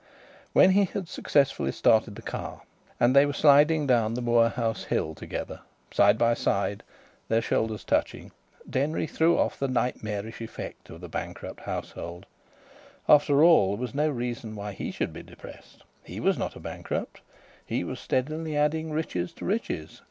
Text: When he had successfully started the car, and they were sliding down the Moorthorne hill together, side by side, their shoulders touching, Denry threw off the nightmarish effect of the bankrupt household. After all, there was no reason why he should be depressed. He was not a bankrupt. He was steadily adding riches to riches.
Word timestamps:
When 0.53 0.71
he 0.71 0.85
had 0.85 1.07
successfully 1.07 1.71
started 1.71 2.15
the 2.15 2.23
car, 2.23 2.63
and 2.99 3.15
they 3.15 3.23
were 3.27 3.33
sliding 3.33 3.85
down 3.85 4.15
the 4.15 4.21
Moorthorne 4.23 4.87
hill 4.89 5.13
together, 5.13 5.59
side 5.91 6.17
by 6.17 6.33
side, 6.33 6.81
their 7.27 7.39
shoulders 7.39 7.83
touching, 7.83 8.31
Denry 8.67 9.05
threw 9.05 9.37
off 9.37 9.59
the 9.59 9.67
nightmarish 9.67 10.41
effect 10.41 10.89
of 10.89 11.01
the 11.01 11.07
bankrupt 11.07 11.59
household. 11.59 12.25
After 13.07 13.43
all, 13.43 13.75
there 13.75 13.81
was 13.81 13.93
no 13.93 14.09
reason 14.09 14.55
why 14.55 14.71
he 14.71 14.89
should 14.89 15.13
be 15.13 15.21
depressed. 15.21 15.83
He 16.03 16.19
was 16.19 16.35
not 16.35 16.55
a 16.55 16.59
bankrupt. 16.59 17.21
He 17.63 17.83
was 17.83 17.99
steadily 17.99 18.57
adding 18.57 18.89
riches 18.89 19.31
to 19.33 19.45
riches. 19.45 19.99